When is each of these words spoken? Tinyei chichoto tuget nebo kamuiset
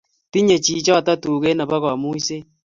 Tinyei 0.31 0.63
chichoto 0.65 1.13
tuget 1.23 1.57
nebo 1.57 1.75
kamuiset 1.83 2.45